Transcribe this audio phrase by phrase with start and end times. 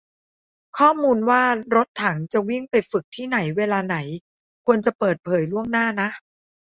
[0.77, 1.43] ข้อมูลว่า
[1.75, 3.97] รถถังจะวิ่งไปฝึกที่ไหนเวลาไหน
[4.65, 6.09] ควรจะเปิดเผยล่วงหน้านะ